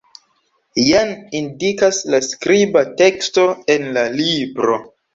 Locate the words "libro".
4.21-4.85